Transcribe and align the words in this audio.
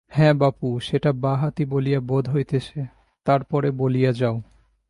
হাঁ 0.07 0.33
বাপু, 0.33 0.79
সেটা 0.79 1.11
বাঁ-হাতি 1.13 1.65
বলিয়া 1.65 1.99
বোধ 1.99 2.29
হইতেছে, 2.29 2.85
তার 3.25 3.43
পরে 3.43 3.71
বলিয়া 3.71 4.11
যাও। 4.13 4.41